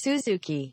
[0.00, 0.72] Suzuki.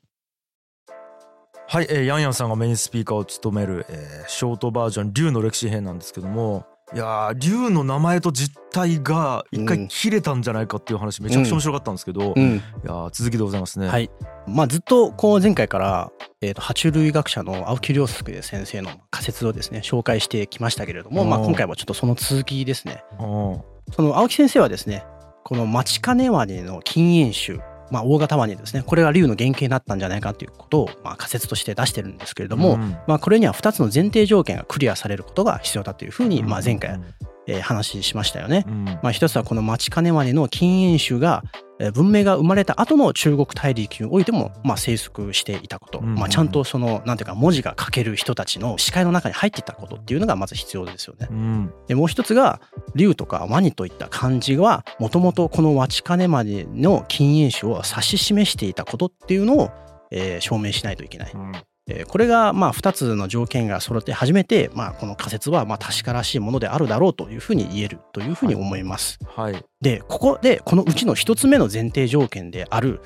[1.68, 12.55] はい、えー、ヤンヤンさんがメインスピーカーを務める、えーショートバージョン「竜の歴史編」なんですけどもいやー竜の名前と実態が一うん回切れたんじゃないかっていう話めちゃくちゃ面白かったんですけど、いうん。
[12.55, 13.90] やー続きでございますね。
[13.90, 14.10] はい。
[14.47, 16.09] まあずっとこう前回から、
[16.40, 23.04] えー、と爬虫類学者の青木亮介先生の仮説をですね紹介してきましたけれども、まあ、今回はちょっとその続きですね。
[23.20, 23.62] うん
[23.94, 25.05] その青木先生はですね
[25.44, 28.84] このマチカネワニの禁煙種、まあ、大型ワニですね。
[28.86, 32.98] これが竜の原型になったんじゃないかということを、まあ、仮説として出してるんですけれども、うん。
[33.08, 37.05] まあ、これには2つの前提条件がクリアされることが必要だというふうに、まあ、前回、うん
[37.48, 38.66] えー話しましたよね。
[38.68, 38.86] うん。
[38.86, 41.44] まあ、一つはこのマチカネワニの禁煙種が
[41.80, 46.16] えー文明が生まれた後の中国大陸においてもまあ生息していたこと、うん。
[46.16, 51.27] まあ、ちゃんとそのなんていうか文字が書ける人たちの視界の中に入っていたことっていうのがまず必要ですよね。
[51.32, 51.74] うん。
[51.88, 52.60] でもう一つが
[52.96, 59.70] 竜とかワニといった漢字はもともとこのワチカネワニの禁煙種を指し示していたことっていうのを、
[60.12, 61.32] えー証明しないといけない。
[61.34, 61.52] うん
[61.90, 69.19] えーこれがまあ2つの条件が揃って初めてまあこの仮説はまあ確からしいものであるだろうというふうに言えるというふうに思います。
[69.25, 73.02] はいでここでこのうちの1つ目の前提条件である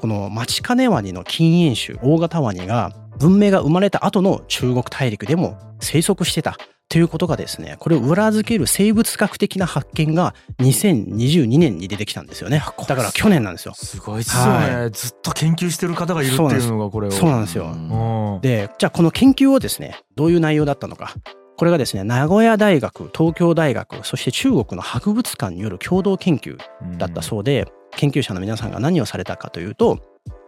[0.00, 6.56] このマチカネワニの禁煙種大型ワニが文明が生まれた後の中国大陸でも生息してた
[6.88, 12.62] ということがですねこれを裏付ける生物学的な発見が2022年に出てきたんですよね。
[12.86, 13.74] だから去年なんですよ。
[13.74, 17.08] すごいっすよね、はずっと研究してる方がいるっていうのがこれ。
[17.08, 17.66] をそうなんですよ。
[17.66, 18.40] うん。
[18.40, 21.14] でじゃあこの研究をですねどういう内容だったのか。
[21.56, 26.58] これがですね名古屋大学東京大学そして中国の博物館による共同研究
[26.98, 27.66] だったそうで、
[27.96, 29.98] 研究者の皆さんが何をされたかというと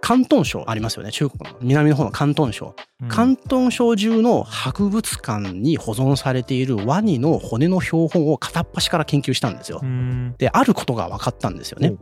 [0.03, 9.79] 広東省ありますよね中国の南の方の広東省、うん広東省中の博物館に保存されているワニの骨の標本を片っ端から研究したんですよ。
[9.83, 11.95] うんであることが分かったんですよね。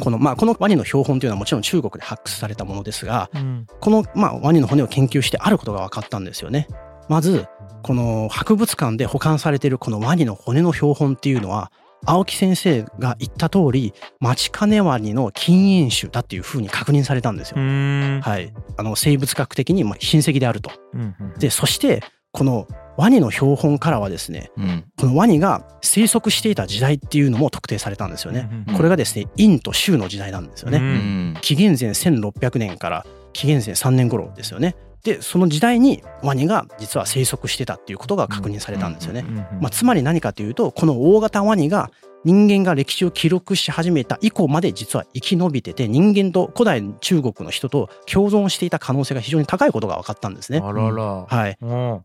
[0.00, 6.68] このまあ、このワニの標本というのはもちろん中国で発掘されたものですがうんこの、まあ、ワニの骨を研究してあることが分かったんですよね。
[7.08, 7.46] まず
[7.82, 11.72] この博物館で保管されているこのワニの骨の標本っていうのは
[12.04, 17.56] 青木先生が言った通りマチカネワニの禁煙種だっていうふうに確認されたんですよ。
[17.58, 20.70] うんはい、あの生物学的にまあ親戚であると。
[20.94, 22.02] うんでそして
[22.32, 28.48] このワニの標本からはですねうんこのワニが生息していた時代っていうのも特定されたんですよね。
[28.68, 30.78] うんこれがですね殷と周の時代なんですよね。
[30.78, 30.88] ううん
[31.34, 34.74] ん紀元前1600年から紀元前3年頃ですよね。
[35.04, 39.24] でその時代にワニが実は生息してたっていうことが確認されたんですよね。
[39.60, 41.90] まあ、つまり何かというとこの大型ワニが
[42.24, 50.60] 人間が歴史を記録し始めた以降まで実は生き延びてて人間と古代中国の人と共存していた可能性が非常に高いことが分かったんですね。
[50.62, 52.04] あららはい、うん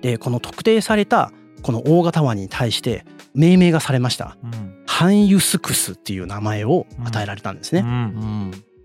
[0.00, 4.36] でこの特定されたこの大型ワニに対して命名がされました。
[4.42, 7.82] うんハンユスクスっていう名前を与えられたんですね。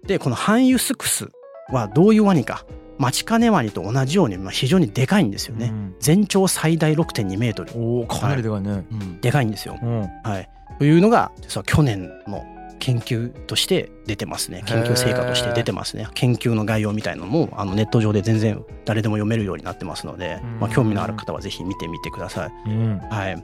[0.08, 1.30] でこのハンユスクス
[1.70, 2.64] はどういうワニか
[2.98, 5.68] マチカネワニと同じようにまあ非常にでかいんですよね。
[5.68, 5.96] うん。
[6.00, 7.72] 全長最大6.2メートル。
[7.76, 8.86] おおかなりでかいね。
[8.92, 9.22] うん。
[9.22, 9.78] でかいんですよ。
[9.82, 10.02] うん。
[10.24, 12.46] はい、というのが実は去年の
[12.80, 14.64] 研究として出てますね。
[14.66, 16.08] 研究成果として出てますね。
[16.14, 22.70] 研究の概要みたいのもあのネット上で全然誰でも読めるようになってますので、まあ、興味のある方はぜひ見てみてください。
[22.70, 23.00] うん。
[23.10, 23.44] はい、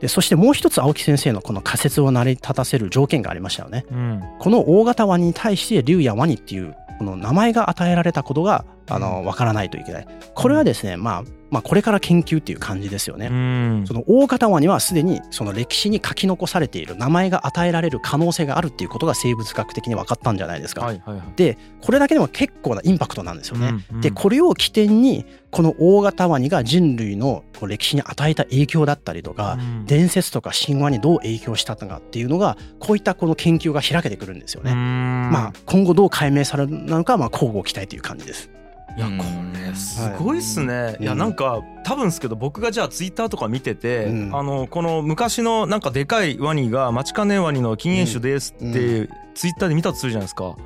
[0.00, 3.84] でそしてもう一つ青木先生のこの仮説を成り立たせる条件がありましたよね。
[3.90, 4.22] うん。
[4.38, 10.06] この大型ワニに対して竜やワニっていうこの名前が与えられたことがあの分からないといけない。
[10.34, 13.26] これはですね、まあ、まあこれから研究っていう感じですよね。
[13.26, 20.86] うんその大型ワニはすでにその歴史に書き残されている名前が与えられる可能性があるっていうことが生物学的に分かったんじゃないですか。
[20.86, 23.68] はいはいはいでこれだけでも結構なインパクトなんですよね。
[23.68, 34.70] うんうんでこれを起点にこの大型ワニが人類の歴史に与えた影響だったりとか、うん伝説とか神話にどう影響したのかっていうのがこういったこの研究が開けてくるんですよね。
[34.72, 38.50] うんまあ今後どう解明されるのかはまあ交互期待という感じです。
[38.96, 41.18] いやこれすごいっすね、い、やうん。
[41.18, 44.36] なんか多分ですけど僕がじゃあツイッターとか見てて、うん。
[44.36, 48.64] あのこの昔のなんかでかいワニがマチカネワニの禁煙種ですって、
[49.00, 49.08] うん。
[49.34, 50.56] ツイッターで見たとするじゃないですか。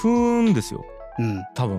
[0.00, 0.84] ふーんですよ。
[1.18, 1.78] うん、多分。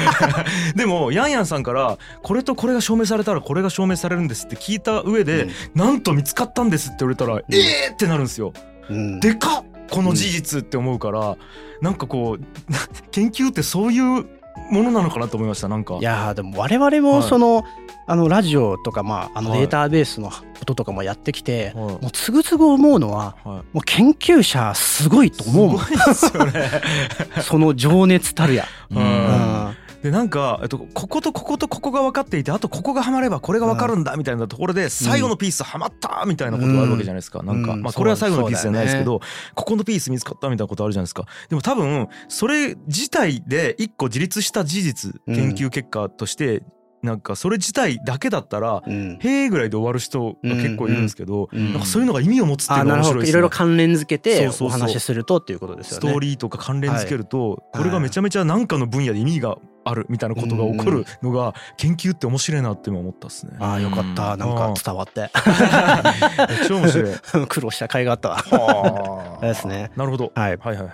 [0.76, 8.52] でもヤンヤンさんからこれとこれが証明されたらこれが証明されるんですって聞いた上で、なんと見つかったんですって言われたら、えーってなるんですよ。
[8.88, 9.64] うん、でかっ！
[9.90, 11.36] この事実って思うから、
[11.80, 12.44] なんかこう
[13.10, 14.26] 研究ってそういう
[14.70, 15.96] ものなのかなと思いましたなんか。
[15.96, 17.64] いやーでも我々もその,、
[18.06, 19.60] あのラジオとか、まあ、あのはい。
[19.60, 21.74] データベースのこととかもやってきて、はい。
[21.74, 23.46] もうつぐつぐ思うのははい。
[23.46, 25.76] もう研究者すごいと思うもん。
[25.76, 25.82] ね。
[27.42, 28.66] その情熱たるや。
[28.90, 29.76] ううんん
[30.06, 39.20] ででなんか、えっと、こことこことここが分かっていてあとここがはまればこれが分かるんだみたいなところで最後のピースはまったみたいなことがあるわけじゃないですか、なんか、まあ、これは最後のピースじゃないですけど、
[39.54, 41.24] ここのピース見つかったみたいなことあるじゃないですか。
[41.48, 46.62] でも多分それ自体で一個自立した事実研究結果として
[47.02, 53.30] なんかそれ自体だけだったら「へえ」ぐらいで終わる人が結構いるんですけど、なんかそういうのが意味を持つっていうのが面白いですね。
[53.30, 56.08] いろいろ関連付けてお話しするとっていうことですよね。
[56.08, 59.56] ストーリーとか関連付けると、これがめちゃめちゃ何かの分野で意味が
[59.86, 63.52] あるみたいなことが起こるのが研究って面白いなって今思ったっすね。
[63.60, 65.30] ああよかったなんか伝わって。
[66.66, 67.14] 超面白い。
[67.48, 69.38] 苦労した甲斐があったわ。
[69.40, 69.92] ですね。
[69.96, 70.32] なるほど。
[70.34, 70.56] はい。
[70.56, 70.90] はいはいはい。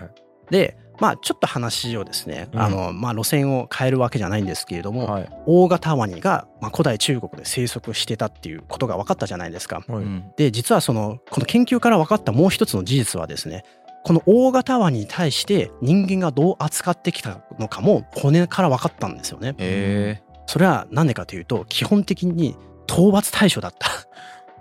[0.50, 9.82] でまあちょっと話をですね、うん、あのまあ路線を変えるわけじゃないんですけれども、はい、大型ワニがまあ古代中国で生息してたっていうことが分かったじゃないですか。
[9.88, 10.04] はい、
[10.36, 13.64] で実はそのこの研究から分かったもう一つの事実はですね
[14.04, 20.22] この大型ワニに対して人間がどう扱ってきたのかも骨から分かったんですよね。
[20.46, 22.56] それは何でかというと基本的に
[22.86, 23.88] 討伐対象だった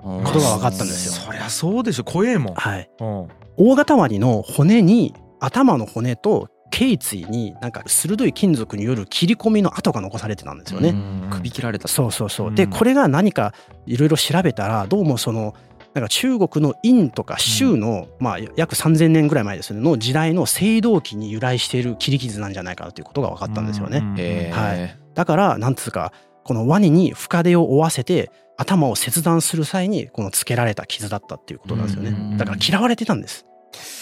[0.01, 1.13] ことが分かったんですよ。
[1.13, 2.53] そりゃそうでしょ怖えもん。
[2.55, 2.89] はい。
[3.57, 10.95] 大型ワニの骨に頭の骨と頸椎になんか鋭い金属による切り込みの跡が残されてたんですよね。
[11.29, 12.55] 首切られたそうそうそう。
[12.55, 13.53] でこれが何か
[13.85, 15.53] いろいろ調べたらどうもその
[15.93, 24.51] なんか中国の殷とか州の、まあ約3,000年ぐらい前ですねの時代の青銅器に由来している切り傷なんじゃないかなということが分かったんですよね。
[24.53, 32.37] はい、だからなんつうかこのワニに深手を負わせて頭を切断する際にこのつけられた傷だったっていうことなんですよね。
[32.37, 33.45] だから嫌われてたんです。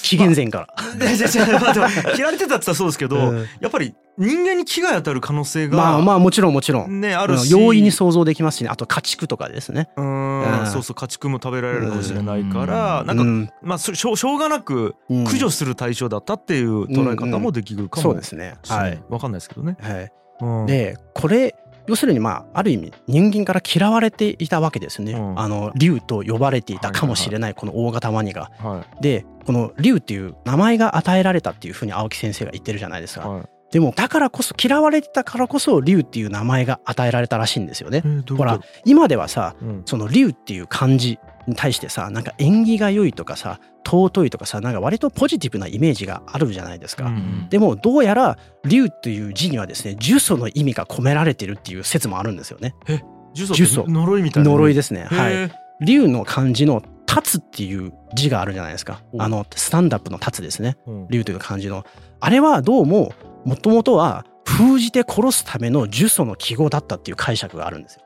[0.03, 0.67] 紀元前から。
[0.77, 7.01] まあ、切られてたって言ったらそうですけど、うん、やっぱり人間に危害当たる可能性がまあまあもちろんもちろん。
[7.01, 7.51] ねあるし。
[7.51, 8.69] 容易に想像できますしね。
[8.69, 9.89] あと家畜とかですね。
[9.95, 10.19] うん
[10.65, 18.55] そうそう家畜も食べられるかもしれないからなんか、うん、まあしょしょうがなく駆除する対象だったっていう捉え方もできるかも、そうですね。
[18.67, 19.01] はい。
[19.09, 21.55] 分かんないですけどね、はい、でこれ
[21.87, 28.51] 要するにまあある意味人間から嫌われていたわけですね、うん、あの竜と呼ばれていたかもしれないこの大型ワニが。
[28.59, 33.27] はい、でこの竜っていう名前が与えられたっていうふうに青木先生が言ってるじゃないですか。
[33.27, 38.03] はい、でもだからこそ嫌われてたからこそ竜っていう名前が与えられたらしいんですよね。
[38.37, 41.17] ほら今ではさ、うん、その竜っていう漢字
[41.47, 52.75] に対してさなんか縁起が良いとかさ尊いとかさなんか割とポジティブなイメージがあるじゃないですか、うん、でもどうやら竜っていう字にはですね呪詛の意味が込められてるっていう説もあるんですよね。
[52.87, 53.01] え
[53.35, 55.05] 呪詛呪いみたいな呪いですね。
[55.05, 55.51] はい。
[55.81, 59.01] 竜の漢字の立つっていう字があるじゃないですか。
[59.17, 60.77] あのスタンダップの立つですね。
[61.09, 61.83] 竜という漢字の。
[62.19, 63.13] あれはどうも
[63.45, 68.03] もともとは封じて殺すための呪詛の記号だったっていう解釈があるんですよ。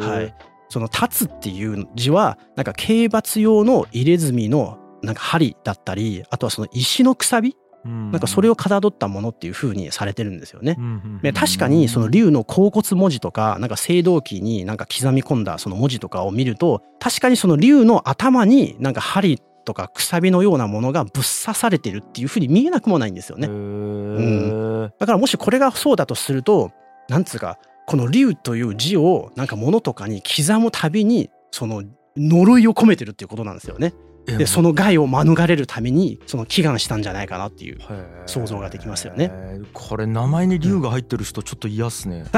[0.00, 0.34] はい、
[0.68, 7.56] その立つっていう字はなんか刑罰用の入れ墨のなんか針だったりあとはその石のくさび
[7.88, 10.76] なんかそれをかたどったものっていう風にされてるんですよね。
[11.22, 23.48] で確かにその竜の甲骨文字とかなんか青銅器になんか刻み込んだその文字とかを見ると確かにその竜の頭になんか針とかくさびのようなものがぶっ刺されてるっていう風に見えなくもないんですよね。
[23.48, 26.72] うん、だからもしこれがそうだとすると
[27.08, 31.82] なんつうかこの竜という字をなんか物とかに刻むたびにその
[32.16, 33.94] 呪いを込めてるっていうことなんですよね。
[34.36, 37.78] でその害を免れるためにその祈願したんじゃないかなっていう
[38.26, 39.32] 想像ができますよね。
[39.72, 42.24] これ名前に竜が入ってる人ちょっと嫌っすね。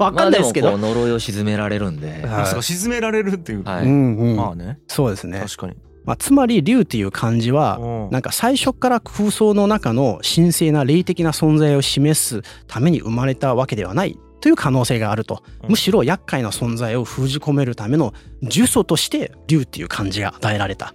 [0.00, 0.78] わかんないですけど。
[0.78, 2.24] 呪いを鎮められるんで。
[2.26, 3.64] はい、鎮められるっていう。
[3.64, 4.78] はい、うんうん、まあね。
[4.86, 5.40] そうですね。
[5.40, 5.76] 確かに。
[6.06, 7.80] まあ、つまり竜っていう漢字は
[8.12, 14.16] なんか最初から空想の中の神聖な霊的な存在を示すために生まれたわけではない
[14.46, 20.94] という可能性があると、むしろ厄介な存在を封じ込めるための呪詛として竜っていう漢字が与えられた。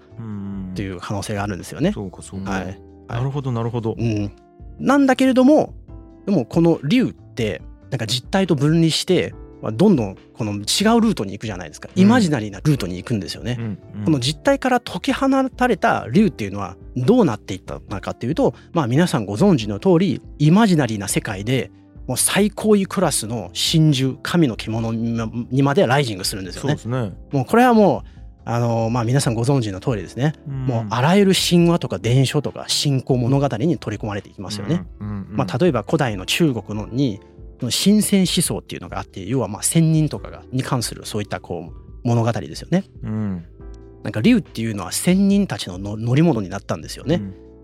[0.74, 1.92] という可能性があるんですよね。
[1.92, 3.98] そうかそうか、はい、なるほどなるほど。
[4.00, 4.32] うん、
[4.80, 5.74] なんだけれども
[6.26, 9.34] でもこの竜ってなんか実体と分離して
[9.74, 10.56] どんどんこの違
[10.98, 21.70] うルートに行くじゃないですか、イマジナリーなルートに行くんですよね、うんうん、この実体から解き放たれた竜っていうのはどうなっていったのかっていうとまあ皆さんご存知の通りイマジナリーな世界で
[22.12, 26.76] もう最高位クラスの真珠神の獣にまでライジングするんですよね。
[26.76, 28.10] ねもうこれはもう
[28.44, 34.84] あのまあ皆さんご存知の通りですね、うん、もうあらゆる神話とか伝書とか信仰物語に取り込まれていきますよね。
[35.00, 37.22] うんうんうん、まあ、例えば古代の中国のに
[37.62, 42.84] 神仙思想っていうのがあって要はまあ仙人とかがに関するそういったこう物語ですよね。
[43.04, 43.46] うん、
[44.04, 47.16] なんか竜っていうのは仙人たちの乗り物になったんですよね。
[47.16, 47.20] う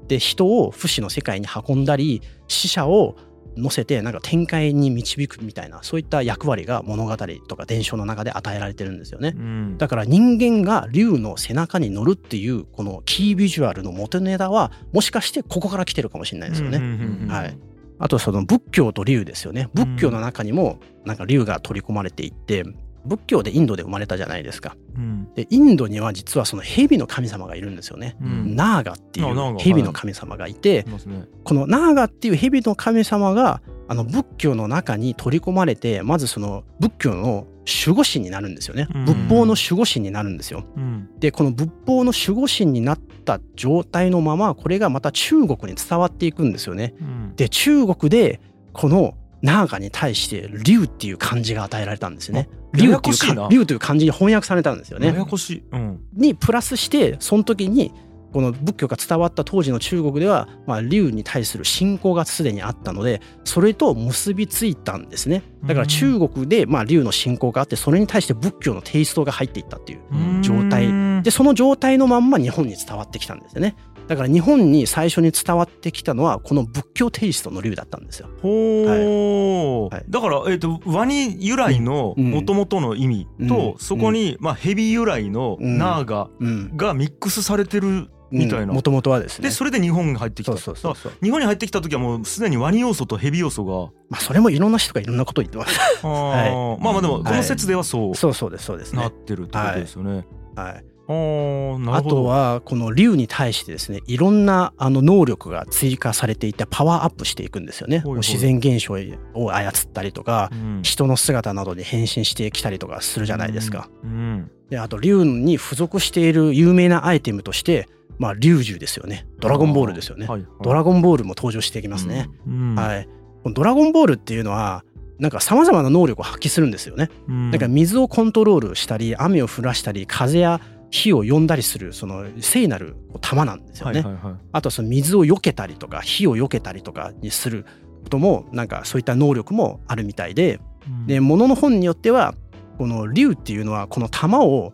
[0.06, 3.18] ん、で人を不死の世界に運んだり死者を
[3.58, 17.58] 乗せてなんか展開に導くみたいなそういった役割が物語とか伝承の中で与えられてるんですよね、うん、だから人間が竜の背中に乗るっていうこのキービジュアルの元ネタはもしかしてここから来てるかもしれないですよね、はい。
[18.00, 19.70] あとその仏教と竜ですよね。
[19.74, 22.64] 仏教の中にもなんか竜が取り込まれていって
[23.08, 24.76] 仏教でインドで生まれたじゃないですか。
[24.96, 25.34] うん。
[25.34, 28.16] でインドには実はその蛇の神様がいるんですよね。
[28.22, 28.56] うん。
[28.56, 31.26] ナーガっていう蛇の神様がいて、いますね。
[31.44, 37.48] このナーガっていう蛇の神様があの仏教の中に取り込まれてまずその仏教の
[37.86, 38.88] 守護神になるんですよね。
[38.94, 39.06] うん。
[39.06, 40.64] 仏法の守護神になるんですよ。
[40.76, 41.10] うん。
[41.20, 46.96] でこの仏法の守護神になった状態のままこれがまた中国に伝わっていくんですよね。
[47.02, 47.36] うん。
[47.36, 48.40] で中国で
[48.74, 52.50] このナーガに対して竜っていう漢字が与えられたんですよね。
[52.76, 55.08] やや竜っていうか竜という漢字に翻訳されたんですよね。
[55.08, 55.64] ややこしい。
[55.72, 56.00] うん。
[56.14, 57.92] にプラスしてその時に
[58.34, 65.44] この仏教が伝わった当時の中国では、まあ、竜に対する信仰がすでにあったのでそれと結びついたんですね。
[65.66, 70.88] だから中国でまあ竜の信仰があってそれに対して仏教のテイストが入っていったっていう状態。
[70.88, 71.24] うん。
[71.24, 73.76] でその状態のまんま日本に伝わってきたんですよね
[74.08, 78.30] だから日本に最初に伝わってきたのはこの仏教テイストの竜だったんですよ。
[78.42, 80.06] ほう、はい。
[80.10, 82.32] だから、えー、とワニ由来のうん。
[82.32, 83.78] もともとの意味と、うん。
[83.80, 85.78] そこに、まあ、ヘビ由来のうん。
[85.78, 86.78] ナーガうん。
[86.78, 89.50] がミックスされてるみたいな、もともとはですね。
[89.50, 90.58] でそれで日本に入ってきた。
[90.58, 95.80] そうそうそう日本に入ってきた時はもうすでにワニ要素とヘビ要素がまあそれもいろんな人がいろんなこと言ってます。
[96.04, 98.16] あー、 まあまあでもこの説ではそう。
[98.16, 99.02] そうそうですそうですね。
[99.02, 100.12] なってるってことですよね。
[100.14, 100.26] はい。
[100.56, 108.00] あーなあとはこの竜に対してですねいろんなあの能力が追加されていってパワーアップしていくんですよね。
[108.00, 108.96] ほいほい自然現象
[109.34, 113.90] を操ったりとかうん人の姿などに変身してきたりとかするじゃないですか。
[114.04, 117.88] うんであと竜に付属している有名なアイテムとして
[118.20, 119.26] まあ竜獣ですよね。
[119.40, 120.28] ドラゴンボールですよね。
[120.28, 122.30] はいはいドラゴンボールも登場してきますね。
[122.48, 123.08] うんはい。
[123.44, 124.84] このドラゴンボールっていうのは
[125.20, 127.10] なんか様々な能力を発揮するんですよね。
[127.28, 130.60] うんだから水をコントロールしたり雨を降らしたり風や
[130.90, 134.02] 火を呼んだりするその聖なる玉なんですよね。
[134.02, 137.66] はいはいはいあとはその水を避けたりとか火を避けたりとかにする
[138.04, 142.36] こともなんかそういった能力もあるみたいでうんで物の本によっては
[142.78, 144.74] この竜っていうのはこの玉を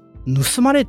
[0.55, 0.88] 盗まれ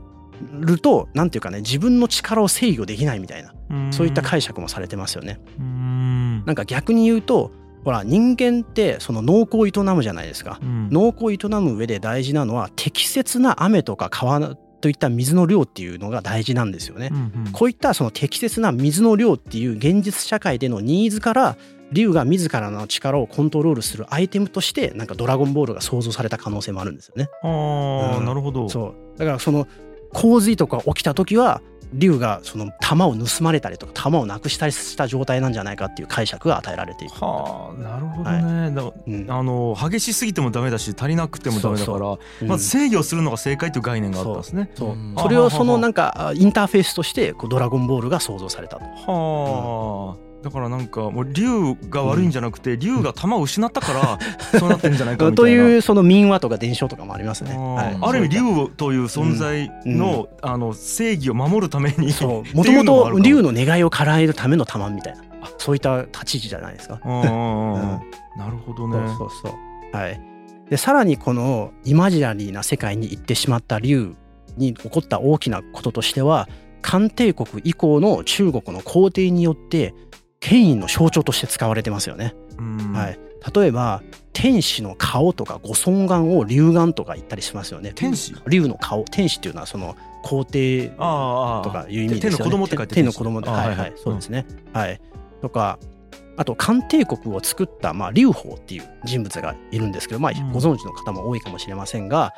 [0.53, 3.55] るとなんていうかね自分の力を制御できないみたいな
[3.93, 5.41] そういった解釈もされてますよね。
[5.59, 7.51] うんなんか逆に言うと
[7.85, 10.59] ほら人間ってその農耕を営むじゃないですか。
[10.63, 17.09] うん農耕を営む上で大事なのは適切な雨とか川といった水の量っていうのが大事なんですよね。
[17.11, 21.57] うんうんこういったその適切な水の量っていう現実社会でのニーズから
[21.91, 27.31] 竜が自らの力をコントロールするアイテムとしてなんかドラゴンボールが想像された可能性もあるんですよね。
[27.43, 27.49] あ
[28.17, 28.69] あ、うんなるほど。
[28.69, 29.67] そうだからその
[30.13, 31.63] 洪水とか起きた時は
[31.95, 37.15] 竜がその弾を盗まれたりとか弾をなくしたりした状態なんじゃないかっていう解釈が与えられている。
[37.15, 38.71] はあ、なるほどね。
[38.75, 44.71] だうんあの激しすぎてもダメだし足りなくてもダメだからそうまず制御するのが正解という概念があったんですね。
[44.75, 48.85] そううんそれをそのなんかあインターフェースとしてこうドラゴンボールが想像されたと。
[48.85, 50.24] はあ。
[50.45, 54.19] だからなんかもう竜が悪いんじゃなくて竜が弾を失ったから
[54.61, 55.37] そうなってんじゃないかみたいな。
[55.37, 57.55] というその民話とか伝承とかもありますね。
[57.55, 62.13] あはいーある意味竜という存在の,、あの正義を守るために
[62.53, 65.23] もともと竜の願いを叶えるための玉みたいな
[65.57, 67.01] そういった立ち位置じゃないですか。
[67.03, 68.01] うんうんうんうんうん
[68.37, 69.09] なるほどそうね。
[69.17, 69.97] そうそう。
[69.97, 70.21] はい。
[70.69, 74.15] でさらにこのイマジナリーな世界に行ってしまった竜
[74.57, 76.49] に起こった大きなこととしては
[76.85, 79.95] 漢帝国以降の中国の皇帝によって
[80.41, 82.35] 権威の象徴として使われてますよね。
[82.59, 83.19] うんはい。
[83.55, 87.93] 例えば天使の顔とかご尊顔を竜眼とか言ったりしますよね。
[87.95, 88.35] 天使？
[88.49, 92.37] 竜の顔天使っていうのはその皇帝とかいう意味ですよね。
[92.37, 94.47] 天の子供って書いて天の子供で、あはいはい、そうですね。
[94.73, 95.01] はい。
[95.43, 95.79] とか、
[96.37, 102.33] あと漢帝国を作った、まあ、劉邦っていう人物がいるんですけど、まあうん、ご存知の方も多いかもしれませんが、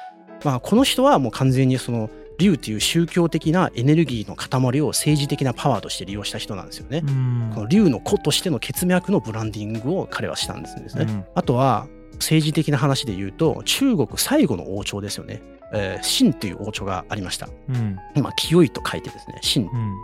[0.45, 7.03] まあ、この人はもう完全にその竜っていう宗教的なエネルギーの塊を政治的なパワーとして利用した人なんですよね。
[7.07, 11.07] うんこの竜の子としての血脈のブランディングを彼はしたんですね。
[11.09, 15.43] うんあとは政治的な話で言うと中国最後の王朝ですよね。
[15.73, 17.49] えー、秦という王朝がありました。
[17.69, 19.95] うん今清いと書いてですね秦ってうん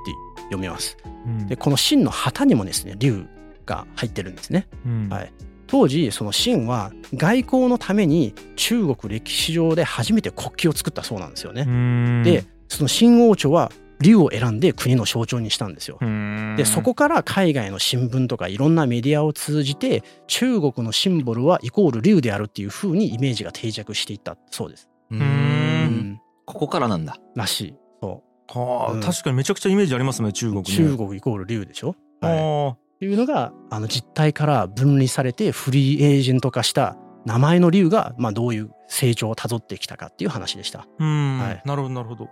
[0.44, 0.96] 読みます。
[1.26, 3.26] うんでこの秦の旗にもですね竜
[3.66, 4.68] が入ってるんですね。
[4.86, 5.32] うんはい
[5.72, 11.64] 当時その秦は外交のために中国歴史上で初めて国旗を作ったそうなんですよね。
[11.66, 15.96] うんでその秦王朝は竜を選んで国の象徴にしたんですよ。
[16.00, 24.90] うんでそこから海外の新聞とかいろんなメディアを通じて中国のシンボルはイコール竜であるっていう風にイメージが定着していったそうです。
[25.10, 27.16] ううんうんここからなんだ。
[27.34, 27.74] らしい。
[28.02, 31.94] そはあうん確かにめちゃくちゃイメージありますね中国うね中国イコール竜でしょ？
[32.20, 40.80] はいいうのがあの実態から分離されてフリーエージェント化した名前の竜が、まあ、どういう成長をたどってきたかっていう話でした。
[40.80, 41.38] あうん。
[41.38, 41.62] はい。
[41.64, 42.28] なるほどなるほど。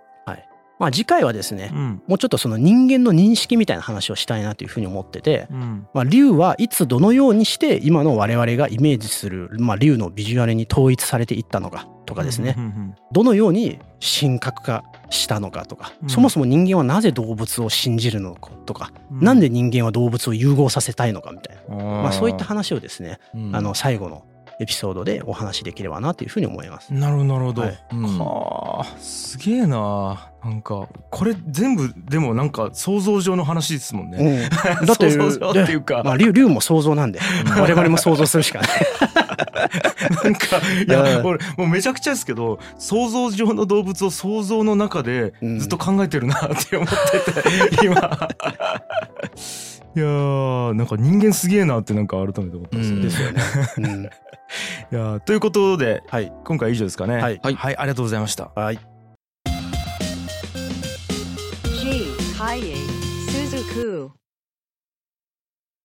[0.81, 2.03] まあ次回はですねうん。
[2.09, 5.87] もうちょっとその人間の認識みたいな話をしたいなというふうに思ってて、うん。
[5.93, 12.55] まあ、竜はいつどのようにして今の我々がイメージする、まあ、竜のビジュアルに統一されていったのかとかですね。
[12.57, 12.95] うんうん。
[13.13, 16.09] どのように神格化したのかとか、うん。
[16.09, 19.21] そもそも人間はなぜ動物を信じるのかとか、うん。
[19.25, 23.55] なんで人間は動物を融合させたいのかみたいな、ままあ、そういった話をですね、うん。
[23.55, 24.25] あの最後の
[24.61, 26.93] エピソードでお話しできればなというふうに思います。
[26.93, 27.79] なるほどなるほど、はい。
[27.93, 28.19] うん。
[28.19, 28.99] はあ。
[28.99, 30.31] すげえな。
[30.45, 34.49] なんかこれ全部でもなんか想像上の話ですもんね、
[34.81, 34.87] うん。
[34.87, 38.69] だって 想像上っていうか、まあ、竜竜も想像なんで我々も想像するしかない。
[40.25, 48.29] なんかいいやや俺もうめちゃくちゃですけど想像上の動物を想像の中でずっと考えてるなって思ってて、 今
[49.97, 53.43] いやーなんか人間すげえなってなんか改めて思ってますね、うんですよね。
[53.79, 54.11] うん
[54.93, 56.33] いやーということではい。
[56.45, 58.79] 今回は以上ですかねはいはい、ありがとうございましたはい。
[61.65, 62.15] G.
[62.37, 62.75] Kaye
[63.29, 64.20] Suzuku.